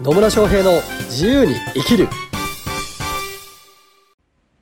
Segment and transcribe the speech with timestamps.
[0.00, 0.72] 野村翔平の
[1.08, 2.08] 自由に生きる。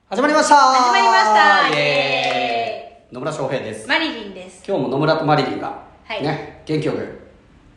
[0.09, 0.55] 始まりました。
[0.55, 1.69] 始まりました。
[1.69, 1.79] イエイ。
[1.79, 3.13] エーイ。
[3.13, 3.87] 野村翔平です。
[3.87, 4.63] マリリンです。
[4.67, 6.23] 今日も野村とマリリンが、はい。
[6.23, 7.19] ね元気よく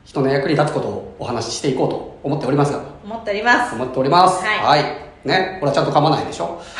[0.04, 2.80] 人の役に立つことをお話ししていこうと思っておりますが。
[3.05, 3.75] 思っております。
[3.75, 4.45] 思っております。
[4.45, 4.82] はい。
[5.29, 6.62] ねこれはちゃんと噛まないでしょ？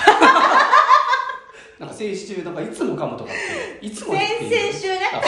[1.81, 3.35] なんか先週なんかいつも噛むとかっ
[3.81, 5.01] ていつも先々週ね。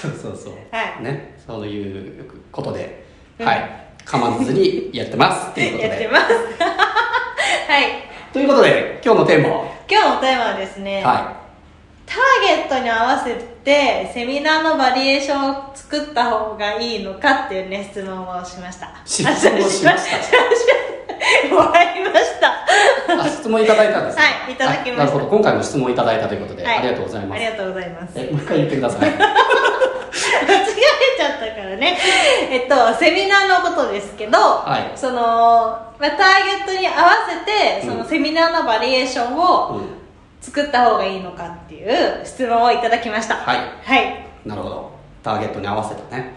[0.00, 0.52] そうそうそう。
[0.70, 3.04] はいねそういうことで、
[3.38, 6.24] うんはい噛まずにやってますっていうことで やってます。
[7.68, 8.32] はい。
[8.32, 9.64] ということで今日のテーマは？
[9.86, 11.32] 今日のテーマはですね、は
[12.06, 18.92] ターゲットに合わせてセミナーのバリエーションを作った方がいいのかっていうね、質問をしました。
[19.04, 19.36] 質問を
[19.68, 21.54] しました。
[21.54, 22.48] もらいました。
[22.48, 28.12] いあ質問いただいたんですねはいいただきましたあなるほど今回も質問いただいたということで、はいありがとうございますありがとうございます。
[28.16, 29.10] えもう一回言ってください
[30.46, 30.66] 間違え
[31.16, 31.98] ちゃったからね。
[32.50, 34.98] えっと、セミナーのことですけど、はい。
[34.98, 37.98] その、まあ、ターゲットに合わせて、そうん。
[37.98, 39.88] のセミナーのバリエーションをうん。
[40.40, 43.34] 作った方がいいのかっていう質問をいただきました。
[43.36, 43.58] はい。
[43.84, 44.24] はい。
[44.46, 44.90] なるほど。
[45.22, 46.32] ターゲットに合わせたね。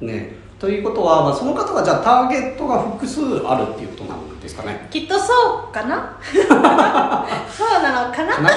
[0.00, 0.06] うん。
[0.08, 0.36] ね。
[0.60, 4.86] ということは、まあ、その方がじゃあターゲットが複数あるっていうことなんですかね。
[4.92, 6.16] きっとそうかな？
[6.22, 6.48] そう
[7.82, 8.36] なのかな？
[8.36, 8.42] か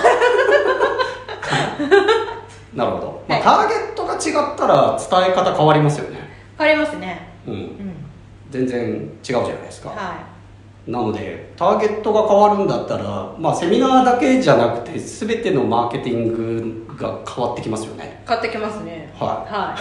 [2.76, 6.20] ななるほど、まあはいターゲットが違ったら伝え方変わりますよね
[6.58, 7.28] 変わりますね。
[7.48, 7.96] うんうん。
[8.50, 10.36] 全然違うじゃないですか、は
[10.88, 16.28] なのでターゲットが変わるんだったら、まあ、セミナーだけじゃなくて全てのマーケティン
[16.88, 18.28] グが変わってきますよねい。
[18.28, 19.12] 変わってきますね。
[19.18, 19.76] はは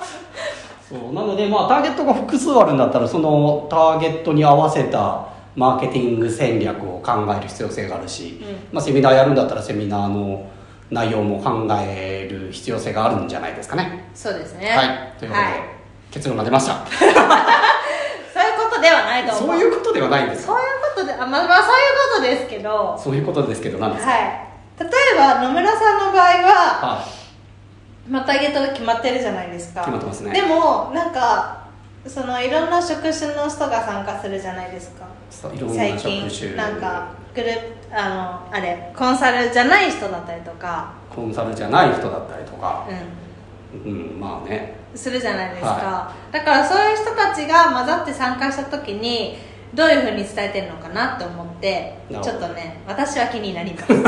[0.00, 0.10] い。
[0.88, 10.48] そうなので、まあ、ターゲットが複数あるんだったらそのターゲットに合わせたマーケティング戦略を考える必要性があるし、うまあ、セミナーやるんだったらセミナーの
[10.90, 14.04] 内容も考える必要性があるんじゃないですかね。
[14.14, 14.70] そうですね。
[14.70, 17.14] はいということで、はい結論が出ました そういう
[18.68, 19.48] ことではないと思う。
[19.50, 20.62] そういうことではないんですそういう
[20.94, 24.20] ことで、あまあ、まあ、そういうことですけど、そういうことですけど何ですか、はい。
[24.80, 27.04] 例えば、野村さんの場合は、は
[28.08, 29.82] いまあ、ターゲットが決まってるじゃないですか。
[29.82, 31.59] 決まってますねでも、なんか、
[32.06, 35.06] その、いろんな職種の人が参加するじゃないですか。
[35.30, 37.60] 最近、なんか、グループ、
[37.92, 38.08] あ
[38.50, 42.86] の、あれ、コンサルじゃない人だったりとか、コンサルじゃない人だったりとか。
[42.88, 44.76] ううんまあね。
[44.94, 45.68] ん、するじゃないですか。
[45.68, 49.38] はだから、そういう人たちが混ざって参加した時に、
[49.74, 53.86] どういうふうに伝えてるのかなって思ってちょっとね私は気になります。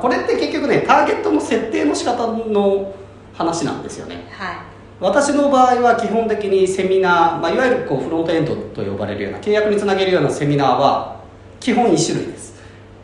[0.00, 2.92] これって結局ねターゲットの設定の仕方の
[3.34, 4.24] 話なんですよね。
[4.30, 4.71] はい
[5.02, 11.20] 私の場合は基本的にセミナー、まあ、いわゆるこうフロントエンドと呼ばれるような契約につなげるようなセミナーは
[11.58, 12.62] 基本1種類です。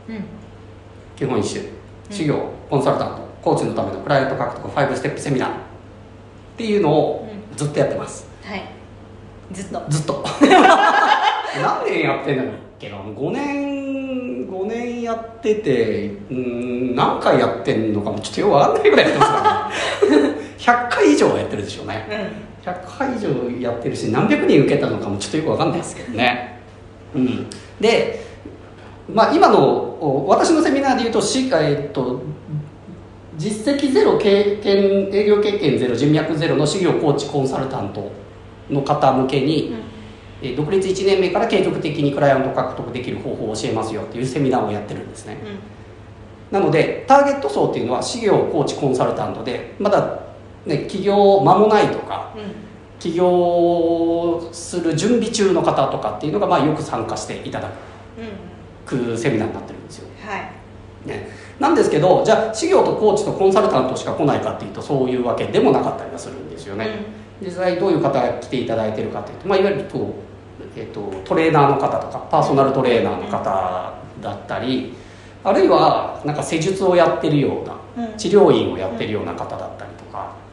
[0.09, 0.25] うん
[1.17, 1.73] 基本1種類
[2.11, 5.51] 修行コンサルタントコーチのためのクライアント獲得5ステップセミナー。
[5.51, 5.53] っ
[6.57, 8.29] ていうのをずっとやってます。
[8.45, 8.63] はい。
[9.51, 9.85] ずっと。
[9.89, 10.25] ずっと。
[11.61, 12.47] 何年やってんだっ
[12.79, 22.07] けな5年5年やっててうん何回やってんのかもちょっとよく分かんないぐらいやってますからね 100回以上はやってるでしょうね。
[22.11, 22.49] うん。
[22.69, 26.61] 100回以上やってるし何百人受けたのかもちょっとよく分かんないですけどね、
[27.15, 27.47] うん、
[27.81, 28.25] で、
[29.13, 32.23] まあ、今のお私のセミナーで言うとし、えっと、
[33.37, 38.11] 実績ゼロ経験営業経験ゼロ人脈ゼロの事業コーチコンサルタント
[38.71, 39.89] の方向けに、えー
[40.57, 45.37] 独立1年目から継続的にクライアント獲得できる方法を教えますよっていうセミナーをやってるんですね。
[46.53, 50.28] なのでターゲット層っていうのは事業コーチコンサルタントでまだ、
[50.69, 52.43] ね、起業間もないとかうん。
[52.43, 52.69] うん
[52.99, 57.69] 起業する準備中の方とかっていうのが、まあ、よく参加していただ
[58.19, 58.29] うん。
[58.85, 61.09] くセミナーになってるんですよ、はい。
[61.09, 61.29] ね、
[61.61, 66.89] なんですけどじゃあ事業とコーチとコンサルタントしか来ないかっていうとそういうわけでもなかったりはするんですよね、
[67.41, 70.17] 実際どういう方が来ていただいてるかというと、まあ、いわゆるこ
[70.61, 74.93] う、えっとトレーナーの方とかパーソナルトレーナーの方だったり
[75.45, 78.17] あるいはなんか施術をやってるようなうん。
[78.17, 79.91] 治療院をやってるような方だったり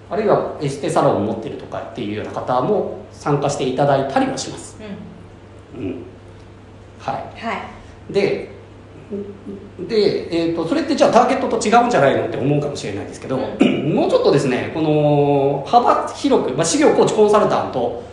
[0.09, 4.77] あるいはエステサロンを持ってるとかっていうような方も参加していただいたりはします、
[5.75, 5.81] うん。
[5.81, 5.87] うん。
[5.87, 6.03] うん、
[6.99, 8.11] ははい。
[8.11, 8.55] いで
[9.87, 13.37] で、えー、とそれってじゃあターゲットと違うんじゃないのって思うかもしれないですけど、
[13.87, 18.03] もうちょっとですねこの幅広く、まあ、事業コーチコンサルタント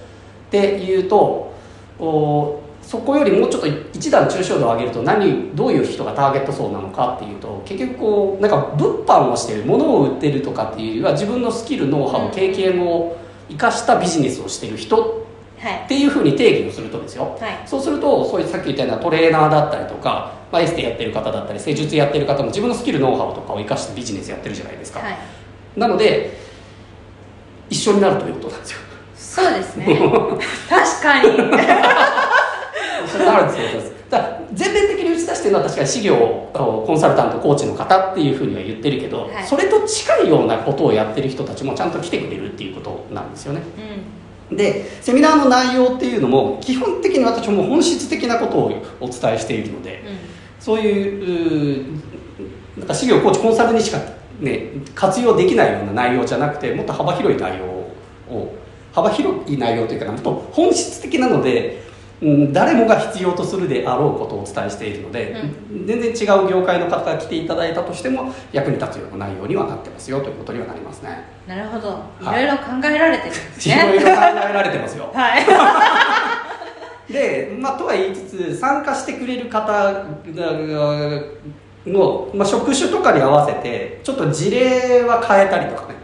[0.48, 1.54] っていうと
[1.98, 13.16] おそこよりもうちょっと一段抽象度を上げると何どういう人がターゲット層なのかっていうと結局こうなんか物販をしてる物を売ってるとかっていうよりは自分のスキルノウハウうん経験を
[13.48, 15.22] 生かしたビジネスをしてる人
[15.62, 15.74] はい。
[15.84, 17.38] っていうふうに定義をするとですよ。
[17.40, 17.62] はい。
[17.66, 24.92] そうするとそういうさっき言ったようなトレーナーだったりとか、まあ、エステやってる方だったり施術やってる方も自分のスキルノウハウとかを生かしてビジネスやってるじゃないです。
[24.92, 25.16] か、はい。
[25.76, 26.36] なので
[27.70, 28.78] 一緒になるということなんですよ。
[29.14, 29.86] そうですね。
[30.68, 31.28] 確かに
[33.12, 39.46] 一緒になるんですよだから全面的に打ち出してるのは確かに事業コンサルタントコーチの方っていうふうには言ってるけど、はい。
[39.46, 43.62] それと近いようなことをやってる人たちもちゃんと来てくれるっていうことなんですよね。
[44.50, 50.18] うでセミナーの内容っていうのも基本的に私も本質的なことをお伝えしているのでんうん。
[50.60, 52.00] そういう
[52.76, 53.98] なんか事業コーチコンサルにしか、
[54.40, 58.54] ね、活用できないような内容じゃなくてもっと幅広い内容を
[58.92, 61.81] 幅広い内容というかもっと本質的なので、うん、
[62.52, 65.34] 誰もが必要とするであろうことをお伝えしているので、
[65.86, 71.24] 全然違う業界の方が来ていただいたとしても役に立つような内容にはなってますよということにはなりますね。
[71.48, 71.88] なるほど。
[72.20, 72.46] いはい。
[72.46, 75.10] ろいろ考えられてるんですいろいねろ考えられてますよ。
[75.14, 75.42] はい。
[77.12, 78.22] で、まあ、とは言いつ
[78.52, 79.92] つ参加してくれる方
[81.86, 85.96] の、まあ、職種とかに合わせてちょっと事例は変えたりとかね。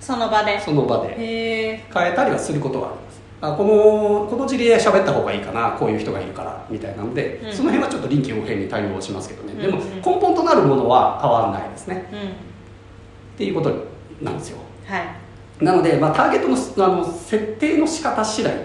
[0.00, 0.58] その場で。
[0.60, 1.14] その場で。
[1.16, 3.11] 変えたりはすることはあります
[3.42, 7.52] あこのこの事例喋った方がいいかなこういう人がいるからみたいなので、うん。
[7.52, 12.08] その辺はちょっと臨機応変に対応しますけどね、でもうんうん根本となるものは変わらないですね。
[12.12, 12.18] うん。
[12.20, 12.22] っ
[13.36, 13.74] ていうこと
[14.22, 14.58] なんですよ。
[14.86, 15.64] はい。
[15.64, 18.58] なので、まあ、ターゲットのあの設定の仕方次第っ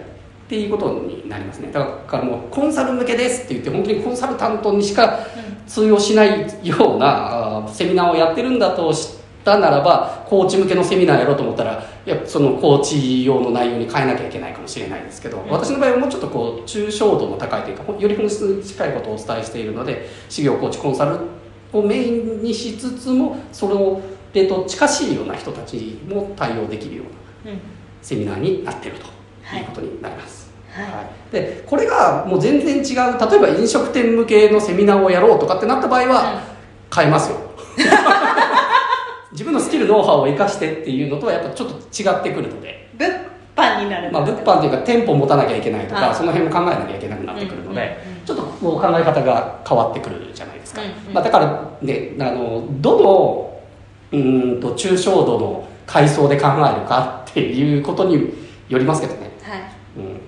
[0.47, 1.71] ていうことになりますね。
[1.71, 5.19] だからもうコンサル向けですって言って本当にコンサルタントにしか
[5.65, 9.16] 通用しないようなセミナーをやってるんだとし
[9.47, 15.49] たならばコーチ向けのセミナーやろうと思ったらいやそのコーチ用の内容に変えなきゃいけないかもしれないですけど、ん。
[15.49, 21.17] 私の場合はもうちょっとこう抽象度の高いというかほより本質に近いことをお伝えしているので事業コーチコンサル
[21.71, 24.01] をメインにしつつもそ
[24.33, 27.03] れと近しいような人たちも対応できるよ
[27.45, 27.59] うなうん。
[28.01, 29.05] セミナーになっていると
[29.43, 29.61] はい。
[29.61, 31.31] いうことになります、はい。
[31.31, 36.43] でこれがもう全然違う例えば飲食店向けのセミナーをやろうとかってなった場合は
[36.93, 37.47] 変えますよ
[39.37, 43.13] 自分のスキルノウハウを生かしてっていうのとはやっぱちょっと違ってくるので、物
[43.55, 51.13] 販になるまあ、物販というか店舗持たなきゃいけないとかあその辺も考えなきゃいけなくなってくるので、ちょっとこう考え方が変わってくるじゃないですか、うんうん。
[51.13, 53.61] まあ、だからねあのどの
[54.11, 58.15] うーんと抽象度の階層で考えるかっていうことに
[58.69, 59.61] よりますけどね、はい。
[59.97, 60.19] うん、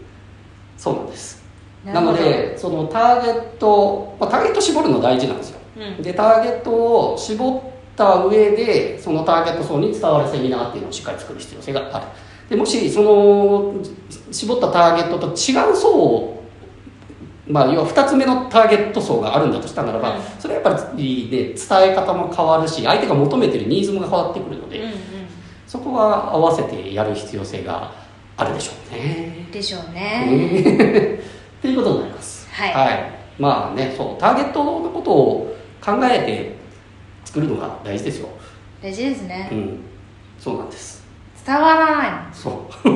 [0.77, 1.43] そうなんです。
[1.83, 5.59] なのでそのターゲット、まあ、ターゲット絞るの大事なんですよ。
[5.77, 6.03] うん。
[6.03, 12.05] でターゲットを絞った上でそのターゲット層に伝わるセミナーっていうのをしっかり作る必要性がある。
[12.49, 13.75] でもしその
[14.31, 16.39] 絞ったターゲットと違う層を
[17.47, 20.21] まあ、要は2つ目のターゲット層があるんだとしたならば、うん。
[20.37, 24.91] それはやっぱり、ね、伝え方も変わるし相手が求めてるニーズも変わってくるので、うん
[25.65, 27.93] そこは合わせてやる必要性が
[28.35, 29.43] あるでしょうね。
[29.45, 30.25] うんでしょうね。
[30.25, 31.13] ね
[31.59, 32.49] っていうことになります。
[32.51, 33.11] はい。
[33.37, 36.58] まあねそうターゲットのことを考えて
[37.29, 38.29] 作るのが大事ですよ。
[38.81, 39.49] 大事ですね。
[39.51, 39.79] うん。
[40.39, 41.03] そうなんです。
[41.45, 42.09] 伝わらない。
[42.33, 42.53] そう。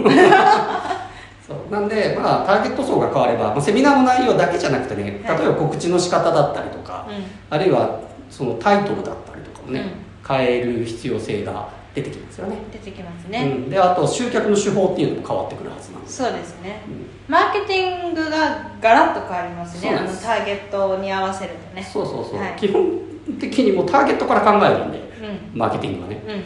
[1.45, 1.71] そう。
[1.71, 7.13] なんでまあターゲット層が変われば、まあ、セミナーの内容だけじゃなくてね例えはいば告知の仕方だったりとか、う
[7.51, 7.99] あるいは
[8.31, 10.37] そのタイトルだったりとかもね、うん。
[10.37, 12.55] 変える必要性が出てきますよね。
[12.55, 16.81] ん出てきますうねん、であと集客の手法っていうのも変わってくるはずなんです、そうですね。
[16.87, 17.05] うん。
[17.27, 19.95] マーケティングがガラッと変わりますね。
[19.95, 21.83] あのターゲットに合わせるとね。
[21.83, 22.53] そうそうそう、はい。
[22.57, 25.59] 基本的にもうターゲットから考えるんでうん。
[25.59, 26.23] マーケティングはね。
[26.27, 26.43] うん。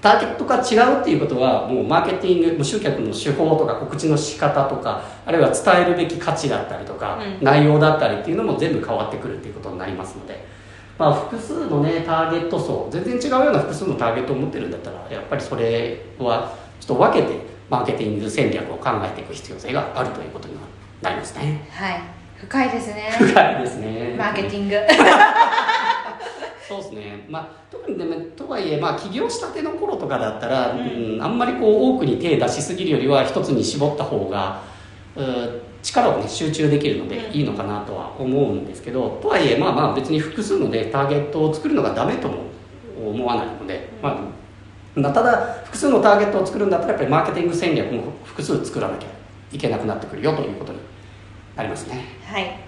[0.00, 7.44] ターゲットが違うっていうことはもうマーケティングもう集客の手法とか告知の仕方とかあるいは伝えるべき価値だったりとか、うん。
[7.44, 10.44] 内容だったりっていうのも全部変わってくるっていうことになりますので、
[10.98, 17.38] まあ、複数のねターゲット層全然違うような複数のターゲットを持ってるんだったらやっぱりそれはちょっと分けて
[17.68, 20.54] マーケティング戦略を考えていく必要性があるということに
[21.02, 21.68] なりますね。
[21.72, 22.00] はい。
[22.36, 23.10] 深いですね。
[23.18, 24.14] 深いですね。
[24.18, 24.74] マーケティング
[26.68, 34.62] そうですね、まあ、特にでもとはいえ、まあ、起業したての頃とかだったら、ううんんあんまりこう多くに手出しすぎるよりは一つに絞った方が
[35.82, 37.32] 力を、ね、集中できるのでうん。
[37.32, 42.46] いいのかなとは思うんですけど、とはいえまあまあ別に複数の、ね、ターゲットを作るのがダメとも
[42.98, 49.08] 思わないので、まあまあ、ただ複数のターゲットを作るんだったらやっぱりマーケティング戦略も複数作らなきゃ
[49.52, 50.78] いけなくなってくるよということに
[51.54, 52.04] なりますね。
[52.24, 52.58] はいはい、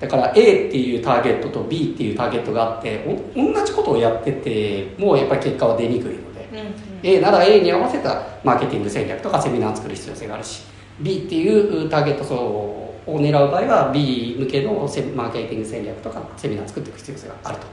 [0.00, 6.74] だから A っていうターゲットと B っていうターゲットがあってお同じことをやっててもうやっぱり結果は出にくいので、うんうん。
[7.02, 10.62] A なら A に合わせたマーケティング戦略とかセミナーを作る必要性があるし
[11.00, 17.66] B っていうターゲット層を狙う場合は B 向けのセマーケティング戦略とかセミナーを作っていく必要性があると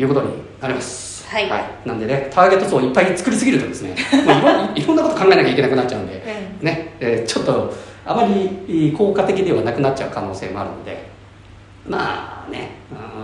[0.00, 0.28] いうことに
[0.60, 1.26] なります。
[1.28, 1.48] はい。
[1.84, 6.22] なんでねターゲット層をいっぱい作りすぎるとですねもういろいろんなこと考えなきゃいけなくなっちゃうんで、
[6.60, 7.72] うねえーちょっと
[8.06, 11.14] あまり効果的ではなくなっちゃう可能性もあるので。
[11.86, 12.70] まあね、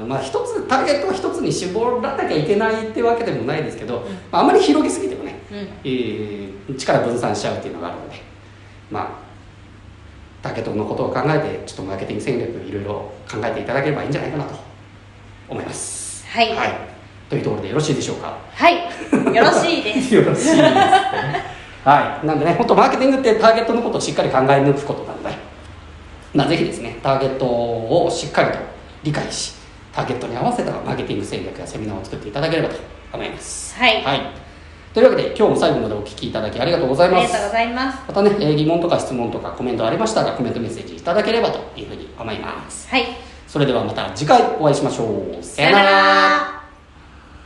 [0.02, 5.38] うんまあ一つターゲットを一つに絞らなきゃいけないってわけでもないですけど、まあ、あまり広げすぎてもね
[5.82, 8.16] えー力分散しちゃうっていうのがあるので
[8.90, 9.08] まあ
[10.42, 12.90] ターゲットのことを考えてちょっとマーケティング戦略いろいろ
[13.30, 14.54] 考えていただければいいんじゃないかなと
[15.49, 16.26] 思います。
[16.26, 16.49] はい。
[17.30, 18.37] というところでよろしいでしょうか？
[18.52, 18.75] はい。
[19.34, 20.12] よろしいです。
[20.14, 21.44] よろしいですね
[21.84, 22.26] はい。
[22.26, 25.30] なんでね本当マーケティングってターゲットのことをしっかり考え抜くことなので
[26.34, 28.58] まあぜひですねターゲットをしっかりと
[29.02, 29.54] 理解し
[29.92, 32.76] ターゲットに合わせたマーケティング戦略やセミナーを作っていただければと
[33.12, 33.75] 思います。
[33.76, 34.02] はい。
[34.02, 34.20] はい、
[34.94, 37.25] というわけで今日も最後までお聞きいただきありがとうございます。
[37.25, 37.99] ありがとうございます。
[38.06, 42.88] またね、えー疑問とか質問とかコメントありましたらコメントメッセージいただければというふうに思います。
[42.88, 43.06] はい。
[43.49, 45.04] それではまた次回お会いしましょ
[45.40, 45.42] う。
[45.42, 46.60] さよなら